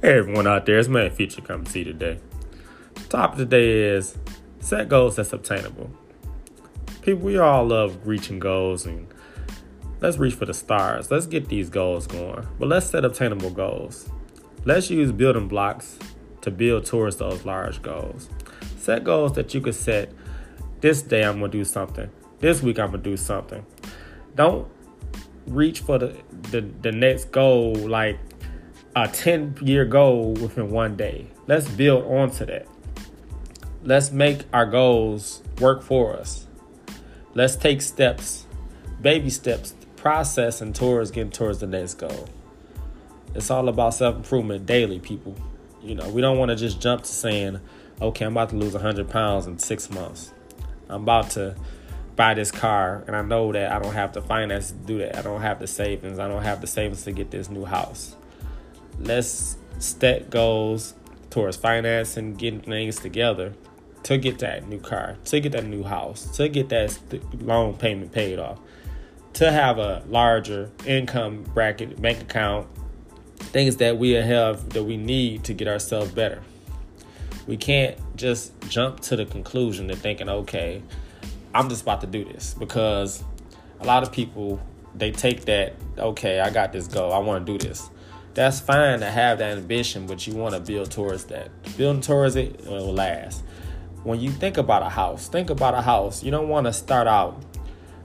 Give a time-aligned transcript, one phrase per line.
[0.00, 2.20] Hey everyone out there, it's Man Future coming to see you today.
[3.08, 4.16] Top of the topic today is
[4.60, 5.90] set goals that's obtainable.
[7.02, 9.08] People, we all love reaching goals and
[10.00, 11.10] let's reach for the stars.
[11.10, 12.46] Let's get these goals going.
[12.60, 14.08] But let's set obtainable goals.
[14.64, 15.98] Let's use building blocks
[16.42, 18.28] to build towards those large goals.
[18.76, 20.12] Set goals that you could set
[20.80, 22.08] this day I'm gonna do something.
[22.38, 23.66] This week I'm gonna do something.
[24.36, 24.68] Don't
[25.48, 26.16] reach for the,
[26.52, 28.20] the, the next goal like
[28.96, 31.26] a 10 year goal within one day.
[31.46, 32.66] Let's build onto that.
[33.84, 36.46] Let's make our goals work for us.
[37.34, 38.46] Let's take steps,
[39.00, 42.28] baby steps, processing towards getting towards the next goal.
[43.34, 45.36] It's all about self improvement daily, people.
[45.82, 47.60] You know, we don't want to just jump to saying,
[48.00, 50.32] okay, I'm about to lose 100 pounds in six months.
[50.88, 51.54] I'm about to
[52.16, 55.16] buy this car, and I know that I don't have the finance to do that.
[55.16, 56.18] I don't have the savings.
[56.18, 58.16] I don't have the savings to get this new house
[59.00, 60.94] let's set goals
[61.30, 63.54] towards financing, getting things together
[64.04, 66.98] to get that new car, to get that new house, to get that
[67.40, 68.58] loan payment paid off,
[69.34, 72.66] to have a larger income bracket, bank account,
[73.38, 76.42] things that we have that we need to get ourselves better.
[77.46, 80.82] We can't just jump to the conclusion that thinking, okay,
[81.54, 83.24] I'm just about to do this because
[83.80, 84.60] a lot of people
[84.94, 87.90] they take that, okay, I got this goal, I want to do this
[88.38, 91.50] that's fine to have that ambition, but you want to build towards that.
[91.76, 93.42] Building towards it, will last.
[94.04, 96.22] When you think about a house, think about a house.
[96.22, 97.42] You don't want to start out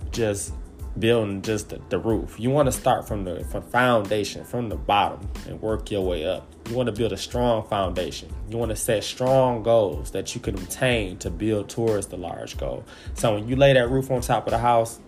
[0.10, 0.52] just
[0.98, 2.40] building just the, the roof.
[2.40, 6.26] You want to start from the from foundation, from the bottom, and work your way
[6.26, 6.52] up.
[6.68, 8.34] You want to build a strong foundation.
[8.50, 12.58] You want to set strong goals that you can obtain to build towards the large
[12.58, 12.86] goal.
[13.14, 15.00] So when you lay that roof on top of the house,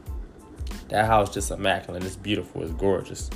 [0.90, 2.04] that house just immaculate.
[2.04, 2.62] It's beautiful.
[2.62, 3.32] It's gorgeous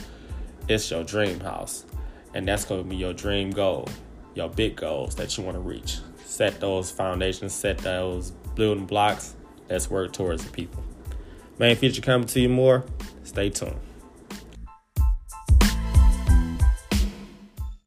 [0.69, 1.85] it's your dream house.
[2.33, 3.87] And that's going to be your dream goal,
[4.35, 5.97] your big goals that you want to reach.
[6.23, 9.35] Set those foundations, set those building blocks.
[9.67, 10.83] Let's work towards the people.
[11.57, 12.85] Man, future coming to you more.
[13.23, 13.79] Stay tuned.